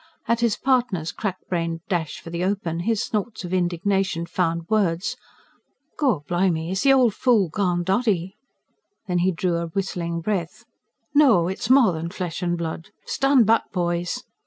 [0.27, 5.15] At his partner's crack brained dash for the open, his snorts of indignation found words.
[5.95, 6.71] "Gaw blimy!...
[6.71, 8.33] is the old fool gone dotty?"
[9.07, 10.65] Then he drew a whistling breath.
[11.13, 12.89] "No, it's more than flesh and blood....
[13.05, 14.23] Stand back, boys!"